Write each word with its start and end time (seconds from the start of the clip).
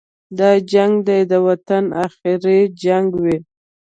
دا 0.37 0.49
جنګ 0.71 0.93
دې 1.07 1.19
د 1.31 1.33
وطن 1.47 1.83
اخري 2.05 2.59
جنګ 2.83 3.07
وي. 3.23 3.37